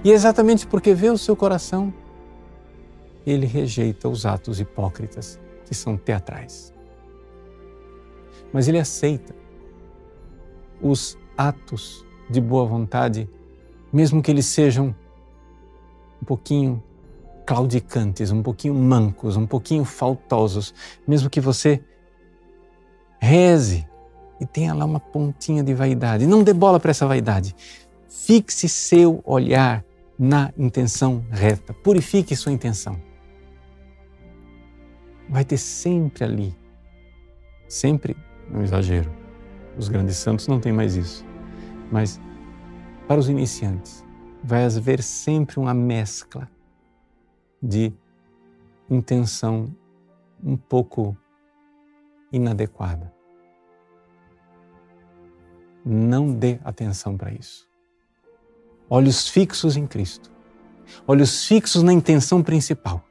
E 0.03 0.11
é 0.11 0.13
exatamente 0.13 0.67
porque 0.67 0.93
vê 0.93 1.09
o 1.09 1.17
seu 1.17 1.35
coração, 1.35 1.93
ele 3.25 3.45
rejeita 3.45 4.07
os 4.07 4.25
atos 4.25 4.59
hipócritas 4.59 5.39
que 5.65 5.73
são 5.73 5.97
teatrais. 5.97 6.73
Mas 8.53 8.67
ele 8.67 8.79
aceita 8.79 9.35
os 10.81 11.17
atos 11.37 12.05
de 12.29 12.39
boa 12.39 12.65
vontade, 12.65 13.29
mesmo 13.91 14.21
que 14.21 14.29
eles 14.29 14.45
sejam 14.45 14.95
um 16.21 16.25
pouquinho 16.25 16.83
claudicantes, 17.45 18.31
um 18.31 18.41
pouquinho 18.41 18.73
mancos, 18.73 19.37
um 19.37 19.45
pouquinho 19.45 19.83
faltosos, 19.83 20.73
mesmo 21.07 21.29
que 21.29 21.39
você 21.39 21.83
reze 23.19 23.87
e 24.39 24.45
tenha 24.45 24.73
lá 24.73 24.85
uma 24.85 24.99
pontinha 24.99 25.63
de 25.63 25.73
vaidade. 25.73 26.27
Não 26.27 26.43
dê 26.43 26.53
bola 26.53 26.79
para 26.79 26.91
essa 26.91 27.07
vaidade. 27.07 27.55
Fixe 28.07 28.67
seu 28.67 29.21
olhar 29.25 29.83
na 30.17 30.51
intenção 30.57 31.25
reta. 31.29 31.73
Purifique 31.73 32.35
sua 32.35 32.51
intenção. 32.51 32.99
Vai 35.29 35.43
ter 35.43 35.57
sempre 35.57 36.23
ali, 36.23 36.55
sempre, 37.67 38.15
não 38.49 38.61
exagero, 38.61 39.11
os 39.75 39.89
grandes 39.89 40.17
santos 40.17 40.47
não 40.47 40.59
têm 40.59 40.71
mais 40.71 40.95
isso, 40.95 41.25
mas 41.91 42.21
para 43.07 43.19
os 43.19 43.27
iniciantes, 43.27 44.05
vai 44.43 44.65
haver 44.65 45.01
sempre 45.01 45.59
uma 45.59 45.73
mescla 45.73 46.47
de 47.61 47.91
intenção 48.87 49.75
um 50.43 50.55
pouco 50.55 51.17
inadequada 52.31 53.14
não 55.85 56.33
dê 56.33 56.57
atenção 56.63 57.15
para 57.15 57.31
isso. 57.31 57.67
Olhos 58.89 59.27
fixos 59.27 59.77
em 59.77 59.85
Cristo. 59.85 60.31
Olhos 61.07 61.45
fixos 61.45 61.83
na 61.83 61.93
intenção 61.93 62.41
principal. 62.41 63.03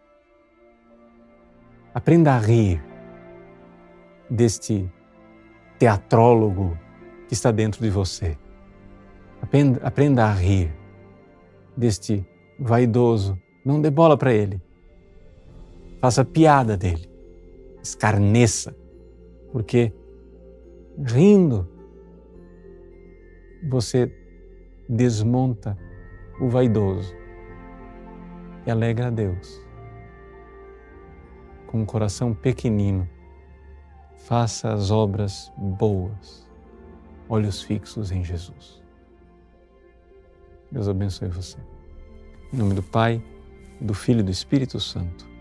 Aprenda 1.95 2.35
a 2.35 2.39
rir 2.39 2.83
deste 4.29 4.91
teatrólogo 5.79 6.77
que 7.29 7.35
está 7.35 7.53
dentro 7.53 7.81
de 7.81 7.91
você. 7.91 8.37
Aprenda, 9.41 9.81
aprenda 9.85 10.25
a 10.25 10.33
rir 10.33 10.75
deste 11.77 12.27
vaidoso. 12.59 13.39
Não 13.65 13.81
dê 13.81 13.91
bola 13.91 14.17
para 14.17 14.33
ele. 14.33 14.61
Faça 16.01 16.25
piada 16.25 16.77
dele. 16.77 17.09
Escarneça. 17.83 18.75
Porque 19.53 19.93
rindo 21.05 21.69
você 23.69 24.13
desmonta 24.89 25.77
o 26.41 26.49
vaidoso 26.49 27.15
e 28.67 28.71
alegra 28.71 29.09
a 29.09 29.11
Deus. 29.11 29.61
Com 31.67 31.81
um 31.81 31.87
coração 31.87 32.35
pequenino, 32.35 33.09
faça 34.19 34.73
as 34.73 34.91
obras 34.91 35.53
boas, 35.57 36.49
olhos 37.29 37.63
fixos 37.63 38.11
em 38.13 38.23
Jesus. 38.23 38.83
Deus 40.71 40.89
abençoe 40.89 41.29
você. 41.29 41.59
Em 42.53 42.57
nome 42.57 42.75
do 42.75 42.83
Pai, 42.83 43.23
do 43.81 43.95
Filho 43.95 44.21
e 44.21 44.23
do 44.23 44.31
Espírito 44.31 44.79
Santo. 44.79 45.34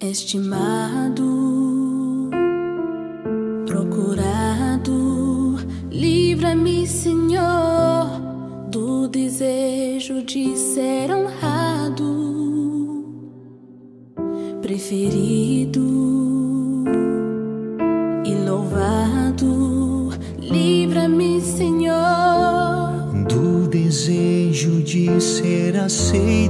Estimado, 0.00 2.30
procurado. 3.66 5.56
Livra-me, 5.90 6.86
Senhor, 6.86 8.20
do 8.70 9.08
desejo 9.08 10.22
de 10.22 10.56
ser 10.56 11.10
honrado, 11.12 12.04
preferido 14.60 15.97
ser 26.08 26.47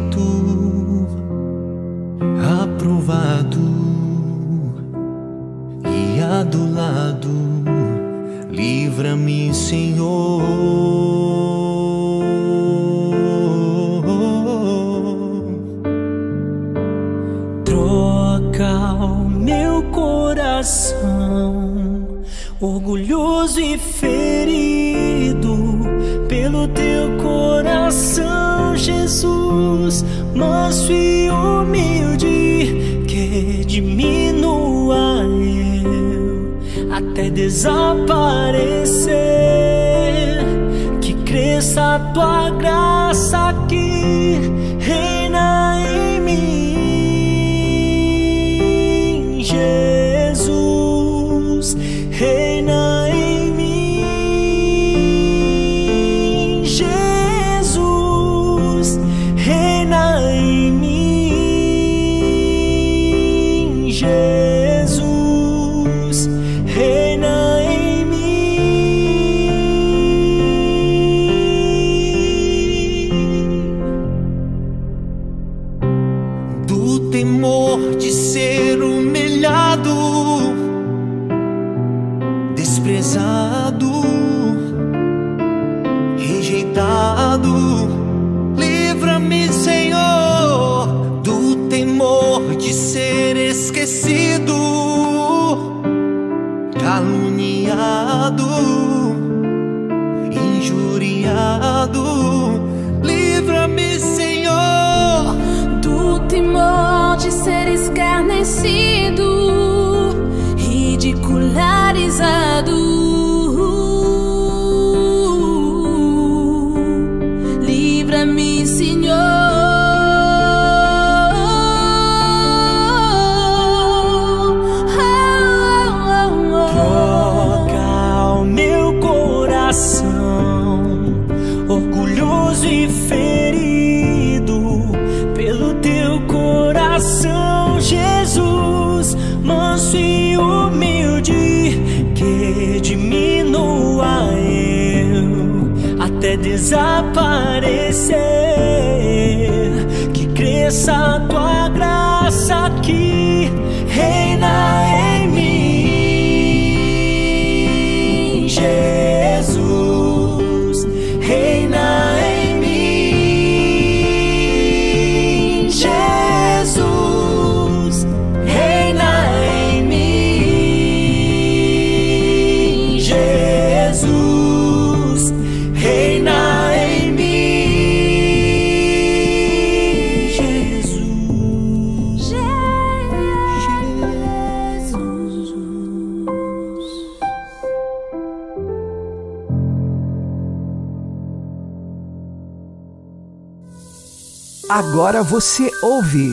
Agora 195.18 195.30
você 195.30 195.68
ouve 195.82 196.30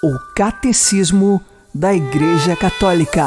o 0.00 0.16
Catecismo 0.36 1.42
da 1.74 1.92
Igreja 1.92 2.54
Católica. 2.54 3.24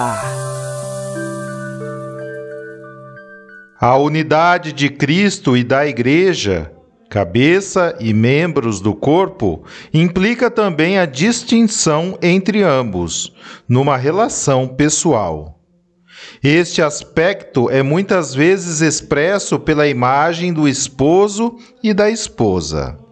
A 3.77 3.97
unidade 3.97 4.71
de 4.71 4.87
Cristo 4.89 5.57
e 5.57 5.65
da 5.65 5.85
Igreja, 5.85 6.71
cabeça 7.09 7.93
e 7.99 8.13
membros 8.13 8.79
do 8.79 8.95
corpo, 8.95 9.65
implica 9.93 10.49
também 10.49 10.97
a 10.97 11.05
distinção 11.05 12.17
entre 12.21 12.63
ambos, 12.63 13.33
numa 13.67 13.97
relação 13.97 14.65
pessoal. 14.65 15.59
Este 16.41 16.81
aspecto 16.81 17.69
é 17.69 17.83
muitas 17.83 18.33
vezes 18.33 18.79
expresso 18.79 19.59
pela 19.59 19.89
imagem 19.89 20.53
do 20.53 20.69
esposo 20.69 21.57
e 21.83 21.93
da 21.93 22.09
esposa. 22.09 23.08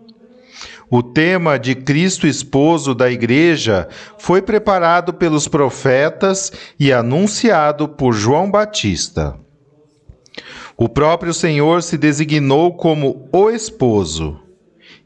O 0.90 1.04
tema 1.04 1.60
de 1.60 1.76
Cristo 1.76 2.26
esposo 2.26 2.96
da 2.96 3.12
Igreja 3.12 3.90
foi 4.18 4.42
preparado 4.42 5.14
pelos 5.14 5.46
profetas 5.46 6.50
e 6.80 6.94
anunciado 6.94 7.90
por 7.90 8.14
João 8.14 8.50
Batista. 8.50 9.38
O 10.78 10.88
próprio 10.88 11.34
Senhor 11.34 11.84
se 11.84 11.98
designou 11.98 12.78
como 12.78 13.28
o 13.34 13.50
esposo. 13.50 14.40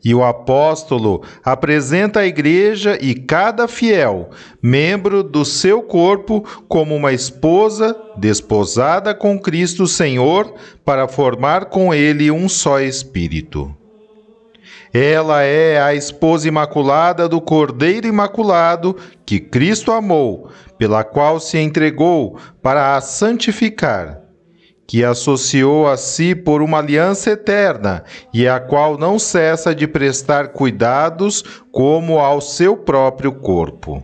E 0.04 0.14
o 0.14 0.24
apóstolo 0.24 1.24
apresenta 1.44 2.20
a 2.20 2.28
igreja 2.28 2.98
e 3.02 3.16
cada 3.16 3.68
fiel, 3.68 4.30
membro 4.62 5.24
do 5.24 5.44
seu 5.46 5.82
corpo, 5.82 6.44
como 6.68 6.96
uma 6.96 7.14
esposa 7.14 7.96
desposada 8.18 9.16
com 9.16 9.40
Cristo 9.40 9.88
Senhor, 9.88 10.54
para 10.84 11.08
formar 11.08 11.66
com 11.66 11.94
ele 11.94 12.30
um 12.30 12.50
só 12.50 12.80
espírito. 12.80 13.76
Ela 14.94 15.44
é 15.44 15.82
a 15.82 15.96
esposa 15.96 16.48
imaculada 16.48 17.30
do 17.30 17.40
Cordeiro 17.40 18.08
Imaculado 18.08 18.98
que 19.26 19.40
Cristo 19.40 19.92
amou, 19.92 20.50
pela 20.78 21.04
qual 21.04 21.40
se 21.40 21.58
entregou 21.58 22.38
para 22.62 22.96
a 22.96 23.02
santificar 23.02 24.22
que 24.92 25.06
associou 25.06 25.88
a 25.88 25.96
si 25.96 26.36
por 26.36 26.62
uma 26.62 26.80
aliança 26.80 27.32
eterna 27.32 28.04
e 28.34 28.46
a 28.46 28.60
qual 28.60 28.98
não 28.98 29.18
cessa 29.18 29.74
de 29.74 29.88
prestar 29.88 30.50
cuidados 30.50 31.46
como 31.72 32.20
ao 32.20 32.42
seu 32.42 32.76
próprio 32.76 33.32
corpo. 33.32 34.04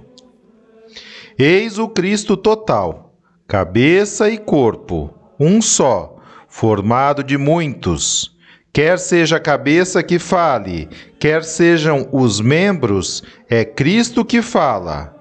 Eis 1.37 1.77
o 1.77 1.89
Cristo 1.89 2.37
total, 2.37 3.13
cabeça 3.45 4.29
e 4.29 4.37
corpo, 4.37 5.13
um 5.37 5.61
só, 5.61 6.15
formado 6.47 7.21
de 7.21 7.37
muitos. 7.37 8.36
Quer 8.77 8.99
seja 8.99 9.37
a 9.37 9.39
cabeça 9.39 10.03
que 10.03 10.19
fale, 10.19 10.87
quer 11.19 11.43
sejam 11.43 12.07
os 12.11 12.39
membros, 12.39 13.23
é 13.49 13.65
Cristo 13.65 14.23
que 14.23 14.39
fala. 14.39 15.15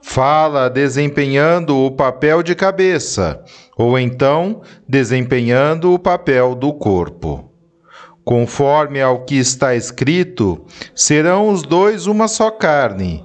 Fala 0.00 0.70
desempenhando 0.70 1.76
o 1.76 1.90
papel 1.90 2.40
de 2.40 2.54
cabeça, 2.54 3.42
ou 3.76 3.98
então 3.98 4.62
desempenhando 4.88 5.92
o 5.92 5.98
papel 5.98 6.54
do 6.54 6.72
corpo. 6.72 7.50
Conforme 8.24 9.02
ao 9.02 9.24
que 9.24 9.34
está 9.34 9.74
escrito, 9.74 10.64
serão 10.94 11.48
os 11.48 11.64
dois 11.64 12.06
uma 12.06 12.28
só 12.28 12.48
carne. 12.48 13.24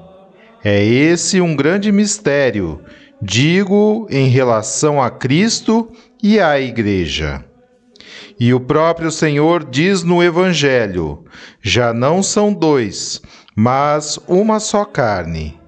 É 0.64 0.84
esse 0.84 1.40
um 1.40 1.56
grande 1.56 1.92
mistério, 1.92 2.82
digo 3.22 4.08
em 4.10 4.30
relação 4.30 5.00
a 5.00 5.12
Cristo 5.12 5.92
e 6.24 6.40
à 6.40 6.60
Igreja. 6.60 7.46
E 8.40 8.54
o 8.54 8.60
próprio 8.60 9.12
Senhor 9.12 9.64
diz 9.64 10.04
no 10.04 10.24
Evangelho: 10.24 11.24
já 11.62 11.94
não 11.94 12.22
são 12.22 12.54
dois, 12.54 13.22
mas 13.56 14.20
uma 14.28 14.60
só 14.60 14.86
carne. 14.86 15.60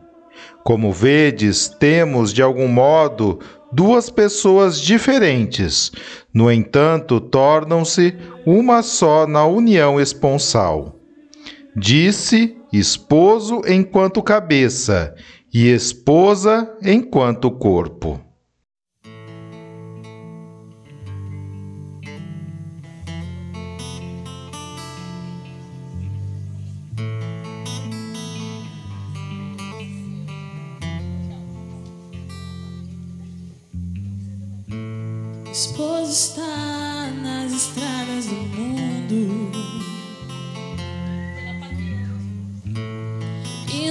Como 0.63 0.91
vedes, 0.91 1.69
temos 1.69 2.33
de 2.33 2.41
algum 2.41 2.67
modo 2.67 3.39
duas 3.71 4.09
pessoas 4.09 4.79
diferentes, 4.79 5.91
no 6.33 6.51
entanto, 6.51 7.21
tornam-se 7.21 8.15
uma 8.45 8.81
só 8.81 9.25
na 9.25 9.45
união 9.45 9.99
esponsal. 9.99 10.99
Disse 11.75 12.57
esposo 12.73 13.61
enquanto 13.67 14.21
cabeça 14.21 15.15
e 15.53 15.69
esposa 15.69 16.69
enquanto 16.81 17.49
corpo. 17.49 18.19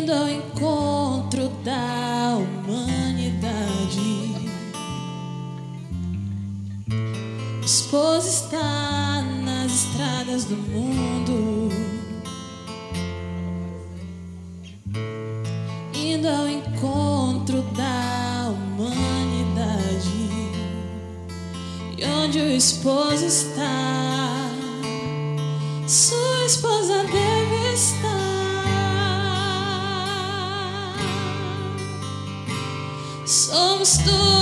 Indo 0.07 0.13
ao 0.13 0.29
encontro 0.29 1.49
da 1.65 2.37
humanidade. 2.37 3.57
Esposo 7.65 8.29
está 8.29 9.21
nas 9.43 9.73
estradas 9.73 10.45
do 10.45 10.57
mundo, 10.57 11.71
indo 15.93 16.29
ao 16.29 16.49
encontro 16.49 17.63
da 17.77 18.53
humanidade. 18.53 20.07
E 21.99 22.05
onde 22.05 22.39
o 22.39 22.49
esposo 22.49 23.27
está, 23.27 24.06
Somos 34.07 34.36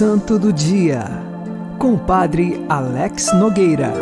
Santo 0.00 0.38
do 0.38 0.50
Dia, 0.50 1.04
com 1.78 1.92
o 1.92 1.98
Padre 1.98 2.64
Alex 2.70 3.34
Nogueira. 3.34 3.92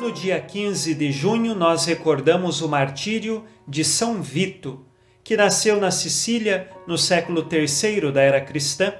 No 0.00 0.12
dia 0.12 0.40
15 0.40 0.94
de 0.94 1.10
junho, 1.10 1.56
nós 1.56 1.86
recordamos 1.86 2.62
o 2.62 2.68
martírio 2.68 3.44
de 3.66 3.82
São 3.82 4.22
Vito, 4.22 4.86
que 5.24 5.36
nasceu 5.36 5.80
na 5.80 5.90
Sicília 5.90 6.70
no 6.86 6.96
século 6.96 7.44
III 7.50 8.12
da 8.12 8.22
era 8.22 8.40
cristã. 8.40 8.94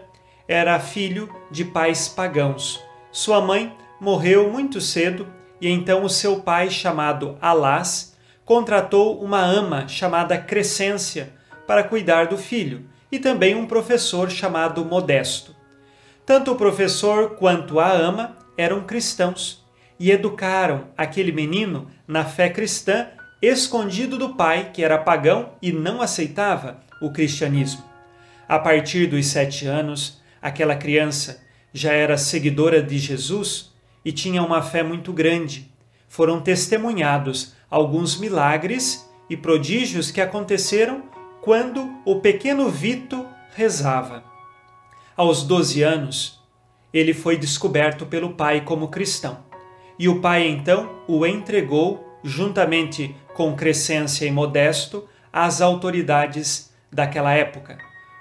Era 0.49 0.81
filho 0.81 1.33
de 1.53 1.65
pais 1.65 2.09
pagãos. 2.09 2.83
Sua 3.13 3.41
mãe 3.41 3.73
morreu 4.01 4.51
muito 4.51 4.81
cedo 4.81 5.25
e 5.61 5.69
então 5.69 6.03
o 6.03 6.11
seu 6.11 6.41
pai, 6.41 6.69
chamado 6.69 7.39
Alás, 7.41 8.17
contratou 8.45 9.23
uma 9.23 9.41
ama 9.41 9.87
chamada 9.87 10.37
Crescência 10.37 11.33
para 11.65 11.85
cuidar 11.85 12.27
do 12.27 12.37
filho 12.37 12.90
e 13.11 13.19
também 13.19 13.55
um 13.55 13.67
professor 13.67 14.31
chamado 14.31 14.85
Modesto. 14.85 15.55
Tanto 16.25 16.53
o 16.53 16.57
professor 16.57 17.31
quanto 17.37 17.81
a 17.81 17.91
ama 17.91 18.37
eram 18.57 18.85
cristãos 18.85 19.65
e 19.99 20.11
educaram 20.11 20.89
aquele 20.97 21.33
menino 21.33 21.91
na 22.07 22.25
fé 22.25 22.49
cristã, 22.49 23.09
escondido 23.43 24.17
do 24.17 24.35
pai, 24.35 24.71
que 24.73 24.83
era 24.83 24.99
pagão 24.99 25.53
e 25.61 25.73
não 25.73 26.01
aceitava 26.01 26.81
o 27.01 27.11
cristianismo. 27.11 27.83
A 28.49 28.59
partir 28.59 29.07
dos 29.07 29.27
sete 29.27 29.67
anos, 29.67 30.21
aquela 30.41 30.75
criança 30.75 31.43
já 31.73 31.93
era 31.93 32.17
seguidora 32.17 32.83
de 32.83 32.99
Jesus 32.99 33.73
e 34.05 34.13
tinha 34.13 34.43
uma 34.43 34.63
fé 34.63 34.83
muito 34.83 35.13
grande. 35.13 35.71
Foram 36.09 36.41
testemunhados 36.41 37.55
alguns 37.71 38.19
milagres 38.19 39.09
e 39.29 39.37
prodígios 39.37 40.11
que 40.11 40.21
aconteceram 40.21 41.05
quando 41.43 42.01
o 42.05 42.21
pequeno 42.21 42.69
Vito 42.69 43.27
rezava. 43.55 44.23
Aos 45.17 45.43
12 45.43 45.83
anos, 45.83 46.41
ele 46.93 47.15
foi 47.15 47.37
descoberto 47.37 48.07
pelo 48.07 48.35
pai 48.35 48.63
como 48.63 48.89
cristão. 48.89 49.39
E 49.99 50.09
o 50.09 50.21
pai 50.21 50.49
então 50.49 51.03
o 51.07 51.27
entregou, 51.27 52.19
juntamente 52.23 53.15
com 53.35 53.55
Crescência 53.55 54.27
e 54.27 54.31
Modesto, 54.31 55.07
às 55.33 55.61
autoridades 55.61 56.73
daquela 56.93 57.33
época. 57.33 57.79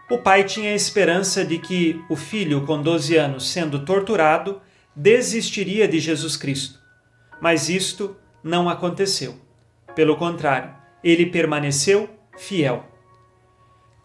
O 0.09 0.17
pai 0.17 0.43
tinha 0.43 0.71
a 0.71 0.75
esperança 0.75 1.45
de 1.45 1.59
que 1.59 2.01
o 2.09 2.15
filho, 2.15 2.65
com 2.65 2.81
12 2.81 3.15
anos, 3.15 3.49
sendo 3.49 3.85
torturado, 3.85 4.61
desistiria 4.95 5.87
de 5.87 5.99
Jesus 5.99 6.35
Cristo. 6.35 6.79
Mas 7.41 7.69
isto 7.69 8.15
não 8.43 8.67
aconteceu. 8.67 9.35
Pelo 9.95 10.17
contrário, 10.17 10.73
ele 11.03 11.25
permaneceu 11.25 12.09
fiel. 12.37 12.88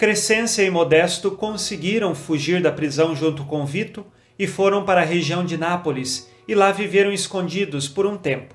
Crescência 0.05 0.63
e 0.63 0.69
Modesto 0.69 1.31
conseguiram 1.31 2.15
fugir 2.15 2.61
da 2.61 2.71
prisão 2.71 3.17
junto 3.17 3.43
com 3.47 3.65
Vito 3.65 4.05
e 4.39 4.47
foram 4.47 4.85
para 4.85 5.01
a 5.01 5.05
região 5.05 5.43
de 5.43 5.57
Nápoles 5.57 6.31
e 6.47 6.55
lá 6.55 6.71
viveram 6.71 7.11
escondidos 7.11 7.89
por 7.89 8.05
um 8.05 8.15
tempo. 8.19 8.55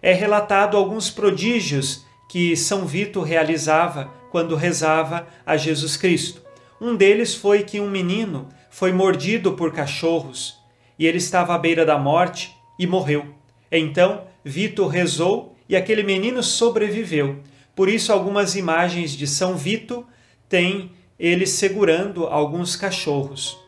É 0.00 0.12
relatado 0.12 0.76
alguns 0.76 1.10
prodígios 1.10 2.06
que 2.30 2.56
São 2.56 2.86
Vito 2.86 3.20
realizava 3.22 4.04
quando 4.30 4.54
rezava 4.54 5.26
a 5.44 5.56
Jesus 5.56 5.96
Cristo. 5.96 6.42
Um 6.80 6.94
deles 6.94 7.34
foi 7.34 7.64
que 7.64 7.80
um 7.80 7.90
menino 7.90 8.48
foi 8.70 8.92
mordido 8.92 9.54
por 9.54 9.72
cachorros 9.72 10.60
e 10.96 11.08
ele 11.08 11.18
estava 11.18 11.56
à 11.56 11.58
beira 11.58 11.84
da 11.84 11.98
morte 11.98 12.54
e 12.78 12.86
morreu. 12.86 13.26
Então, 13.68 14.28
Vito 14.44 14.86
rezou 14.86 15.56
e 15.68 15.74
aquele 15.74 16.04
menino 16.04 16.40
sobreviveu. 16.40 17.40
Por 17.74 17.88
isso, 17.88 18.12
algumas 18.12 18.54
imagens 18.54 19.10
de 19.10 19.26
São 19.26 19.56
Vito 19.56 20.06
tem 20.48 20.92
ele 21.18 21.46
segurando 21.46 22.26
alguns 22.26 22.76
cachorros. 22.76 23.58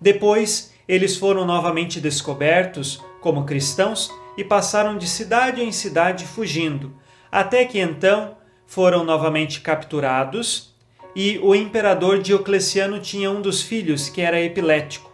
Depois, 0.00 0.72
eles 0.86 1.16
foram 1.16 1.44
novamente 1.44 2.00
descobertos 2.00 3.02
como 3.20 3.44
cristãos 3.44 4.10
e 4.36 4.44
passaram 4.44 4.96
de 4.96 5.08
cidade 5.08 5.62
em 5.62 5.72
cidade 5.72 6.24
fugindo, 6.24 6.94
até 7.30 7.64
que 7.64 7.80
então 7.80 8.36
foram 8.66 9.02
novamente 9.02 9.60
capturados 9.60 10.74
e 11.16 11.38
o 11.42 11.54
imperador 11.54 12.20
Diocleciano 12.22 13.00
tinha 13.00 13.30
um 13.30 13.40
dos 13.40 13.62
filhos 13.62 14.08
que 14.08 14.20
era 14.20 14.40
epilético 14.40 15.10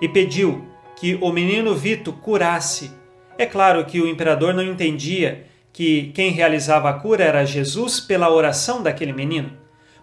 e 0.00 0.08
pediu 0.08 0.66
que 0.96 1.14
o 1.20 1.32
menino 1.32 1.74
Vito 1.74 2.12
curasse. 2.12 2.90
É 3.38 3.46
claro 3.46 3.84
que 3.84 4.00
o 4.00 4.08
imperador 4.08 4.52
não 4.52 4.62
entendia 4.62 5.46
que 5.72 6.10
quem 6.14 6.32
realizava 6.32 6.90
a 6.90 6.92
cura 6.92 7.24
era 7.24 7.44
Jesus 7.44 8.00
pela 8.00 8.30
oração 8.30 8.82
daquele 8.82 9.12
menino. 9.12 9.52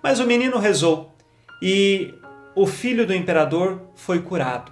Mas 0.06 0.20
o 0.20 0.28
menino 0.28 0.60
rezou 0.60 1.16
e 1.60 2.14
o 2.56 2.68
filho 2.68 3.08
do 3.08 3.16
imperador 3.16 3.82
foi 3.96 4.22
curado. 4.22 4.72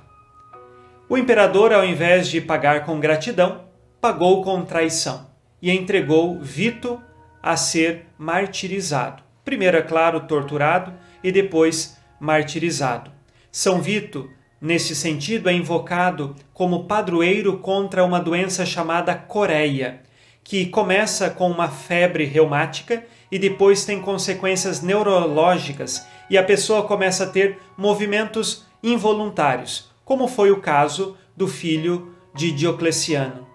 O 1.10 1.18
imperador, 1.18 1.74
ao 1.74 1.84
invés 1.84 2.28
de 2.28 2.40
pagar 2.40 2.86
com 2.86 3.00
gratidão, 3.00 3.64
pagou 4.00 4.44
com 4.44 4.64
traição 4.64 5.26
e 5.60 5.72
entregou 5.72 6.40
Vito 6.40 7.02
a 7.42 7.58
ser 7.58 8.06
martirizado. 8.16 9.24
Primeiro, 9.44 9.76
é 9.76 9.82
claro, 9.82 10.20
torturado 10.20 10.94
e 11.24 11.32
depois 11.32 11.98
martirizado. 12.20 13.10
São 13.52 13.82
Vito, 13.82 14.30
nesse 14.62 14.96
sentido, 14.96 15.50
é 15.50 15.54
invocado 15.54 16.36
como 16.54 16.84
padroeiro 16.84 17.58
contra 17.58 18.06
uma 18.06 18.20
doença 18.20 18.68
chamada 18.68 19.16
coreia, 19.16 20.04
que 20.44 20.68
começa 20.68 21.32
com 21.32 21.50
uma 21.50 21.70
febre 21.70 22.24
reumática 22.24 23.04
e 23.34 23.40
depois 23.40 23.84
tem 23.84 24.00
consequências 24.00 24.84
neurológicas 24.84 26.06
e 26.30 26.38
a 26.38 26.44
pessoa 26.44 26.84
começa 26.84 27.24
a 27.24 27.28
ter 27.28 27.58
movimentos 27.76 28.64
involuntários, 28.84 29.90
como 30.06 30.28
foi 30.28 30.52
o 30.52 30.62
caso 30.62 31.18
do 31.36 31.48
filho 31.48 32.14
de 32.36 32.52
Diocleciano. 32.52 33.48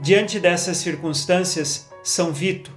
Diante 0.00 0.40
dessas 0.40 0.78
circunstâncias, 0.78 1.90
São 2.02 2.32
Vito, 2.32 2.72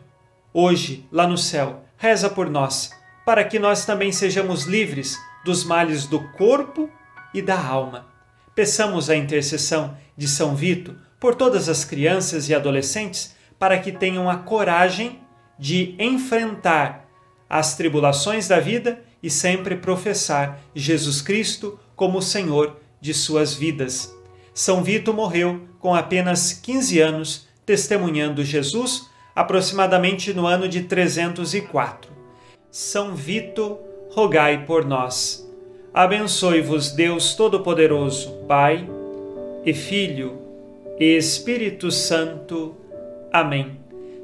hoje, 0.54 1.08
lá 1.10 1.26
no 1.26 1.38
céu, 1.38 1.86
reza 1.95 2.30
por 2.30 2.50
nós, 2.50 2.91
para 3.26 3.45
que 3.45 3.58
nós 3.58 3.86
também 3.86 4.12
sejamos 4.12 4.65
livres 4.65 5.17
dos 5.45 5.63
males 5.63 6.06
do 6.06 6.19
corpo 6.34 6.89
e 7.34 7.41
da 7.41 7.58
alma. 7.58 8.08
Peçamos 8.54 9.10
a 9.10 9.15
intercessão 9.15 9.98
de 10.17 10.28
São 10.28 10.54
Vito 10.54 10.98
por 11.17 11.34
todas 11.34 11.69
as 11.69 11.86
crianças 11.86 12.50
e 12.50 12.54
adolescentes 12.54 13.34
para 13.58 13.80
que 13.80 13.93
tenham 13.93 14.30
a 14.30 14.36
coragem 14.36 15.24
de 15.58 15.96
enfrentar 16.00 17.10
as 17.50 17.76
tribulações 17.76 18.48
da 18.48 18.60
vida 18.60 19.02
e 19.22 19.30
sempre 19.30 19.76
professar 19.76 20.60
Jesus 20.76 21.22
Cristo 21.22 21.80
como 21.96 22.22
Senhor 22.22 22.78
de 23.00 23.13
suas 23.13 23.54
vidas. 23.54 24.15
São 24.54 24.84
Vito 24.84 25.13
morreu 25.13 25.62
com 25.80 25.94
apenas 25.94 26.54
15 26.54 26.99
anos, 26.99 27.47
testemunhando 27.66 28.43
Jesus, 28.43 29.10
aproximadamente 29.36 30.34
no 30.34 30.47
ano 30.47 30.68
de 30.68 30.84
304. 30.84 32.12
São 32.72 33.16
Vito, 33.16 33.78
rogai 34.12 34.66
por 34.66 34.86
nós. 34.86 35.45
Abençoe-vos 35.93 36.91
Deus 36.91 37.36
Todo-Poderoso, 37.36 38.32
Pai 38.47 38.88
e 39.66 39.74
Filho 39.74 40.38
e 40.99 41.16
Espírito 41.16 41.91
Santo. 41.91 42.76
Amém. 43.32 43.85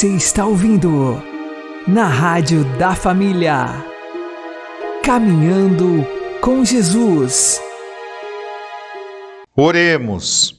Você 0.00 0.08
está 0.08 0.46
ouvindo 0.46 1.22
na 1.86 2.06
Rádio 2.06 2.64
da 2.78 2.94
Família. 2.94 3.84
Caminhando 5.04 6.06
com 6.40 6.64
Jesus. 6.64 7.60
Oremos. 9.54 10.58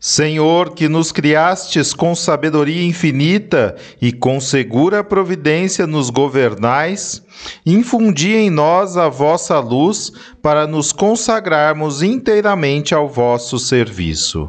Senhor, 0.00 0.74
que 0.74 0.88
nos 0.88 1.12
criastes 1.12 1.94
com 1.94 2.16
sabedoria 2.16 2.84
infinita 2.84 3.76
e 4.02 4.10
com 4.10 4.40
segura 4.40 5.04
providência 5.04 5.86
nos 5.86 6.10
governais, 6.10 7.22
infundi 7.64 8.34
em 8.34 8.50
nós 8.50 8.96
a 8.96 9.08
vossa 9.08 9.60
luz 9.60 10.10
para 10.42 10.66
nos 10.66 10.90
consagrarmos 10.90 12.02
inteiramente 12.02 12.92
ao 12.92 13.08
vosso 13.08 13.56
serviço. 13.56 14.48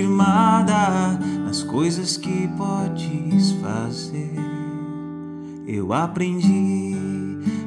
Firmada 0.00 1.18
nas 1.44 1.62
coisas 1.62 2.16
que 2.16 2.48
podes 2.56 3.52
fazer. 3.60 4.32
Eu 5.66 5.92
aprendi 5.92 6.96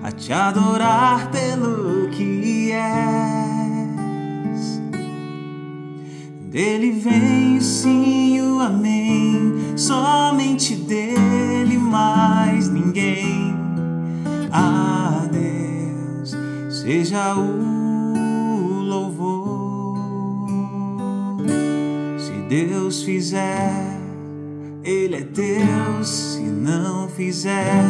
a 0.04 0.12
te 0.12 0.34
adorar 0.34 1.30
pelo 1.30 2.10
que 2.10 2.72
és. 2.72 3.84
Dele 6.50 6.92
vem 6.92 7.62
sim 7.62 8.42
o 8.42 8.60
amém, 8.60 9.78
somente 9.78 10.76
dele 10.76 11.78
mais 11.78 12.68
ninguém. 12.68 13.56
A 14.52 15.28
Deus 15.32 16.36
seja 16.82 17.36
o 17.36 17.73
Deus 22.54 23.01
fizer, 23.01 23.74
Ele 24.84 25.16
é 25.16 25.22
Deus. 25.22 26.08
Se 26.08 26.41
não 26.41 27.08
fizer, 27.08 27.84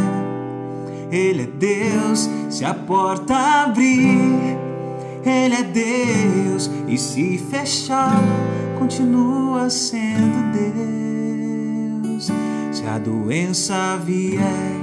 Ele 1.11 1.41
é 1.41 1.47
Deus. 1.47 2.29
Se 2.49 2.63
a 2.63 2.73
porta 2.73 3.35
abrir, 3.65 4.57
Ele 5.25 5.55
é 5.55 5.63
Deus. 5.63 6.71
E 6.87 6.97
se 6.97 7.37
fechar, 7.51 8.23
continua 8.79 9.69
sendo 9.69 10.53
Deus. 12.13 12.31
Se 12.71 12.87
a 12.87 12.97
doença 12.99 13.97
vier, 13.97 14.77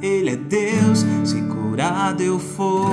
Ele 0.00 0.30
é 0.30 0.36
Deus. 0.36 1.04
Se 1.24 1.42
curado 1.42 2.22
eu 2.22 2.38
for, 2.38 2.90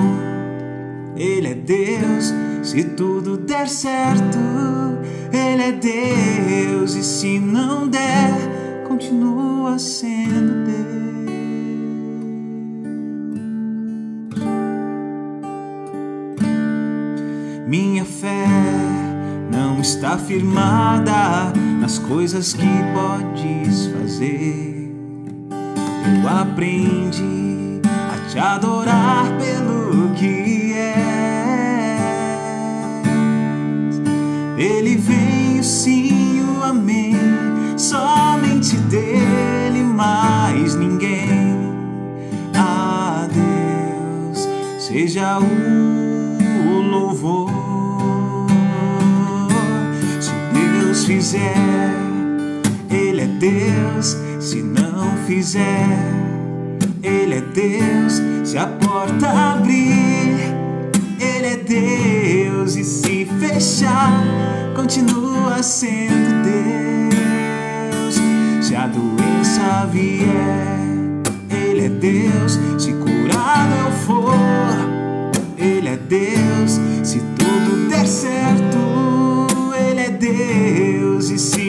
Ele 1.15 1.47
é 1.47 1.55
Deus. 1.55 2.33
Se 2.63 2.83
tudo 2.83 3.37
der 3.37 3.69
certo, 3.69 4.70
Ele 5.61 5.69
é 5.69 5.71
Deus. 5.73 6.95
E 6.95 7.03
se 7.03 7.39
não 7.39 7.87
der, 7.87 8.83
continua 8.87 9.77
sendo 9.77 10.65
Deus. 10.65 10.81
Minha 17.67 18.03
fé 18.03 18.47
não 19.51 19.79
está 19.79 20.17
firmada 20.17 21.53
nas 21.79 21.99
coisas 21.99 22.53
que 22.53 22.67
podes 22.93 23.85
fazer. 23.87 24.91
Eu 26.03 26.27
aprendi 26.27 27.81
a 27.85 28.29
te 28.29 28.39
adorar 28.39 29.25
pelo 29.37 29.70
dele 38.91 39.83
mais 39.83 40.75
ninguém. 40.75 41.57
A 42.53 43.25
Deus 43.31 44.49
seja 44.77 45.39
o 45.39 46.81
louvor. 46.81 47.49
Se 50.19 50.31
Deus 50.53 51.05
fizer, 51.05 51.55
Ele 52.89 53.21
é 53.21 53.27
Deus. 53.27 54.17
Se 54.41 54.61
não 54.61 55.15
fizer, 55.25 55.87
Ele 57.01 57.35
é 57.35 57.41
Deus. 57.41 58.21
Se 58.43 58.57
a 58.57 58.67
porta 58.67 59.29
abrir, 59.53 60.53
Ele 61.17 61.47
é 61.47 61.55
Deus. 61.55 62.75
E 62.75 62.83
se 62.83 63.25
fechar, 63.39 64.11
continua 64.75 65.63
sendo 65.63 66.43
Deus. 66.43 66.80
Se 69.61 69.67
a 69.67 69.85
doença 69.85 69.85
vier, 69.85 70.79
Ele 71.51 71.85
é 71.85 71.89
Deus. 71.89 72.59
Se 72.79 72.93
curado 72.93 73.75
eu 73.75 73.91
for, 74.07 74.33
Ele 75.55 75.87
é 75.87 75.97
Deus. 75.97 76.79
Se 77.03 77.19
tudo 77.37 77.87
der 77.87 78.07
certo, 78.07 78.79
Ele 79.87 80.01
é 80.01 80.09
Deus. 80.09 81.29
E 81.29 81.37
se 81.37 81.60